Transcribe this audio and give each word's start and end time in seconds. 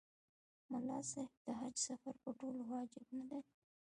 ملا 0.71 0.99
صاحب 1.11 1.35
د 1.45 1.47
حج 1.59 1.75
سفر 1.87 2.13
په 2.23 2.29
ټولو 2.39 2.61
واجب 2.71 3.05
نه 3.17 3.25
دی. 3.29 3.41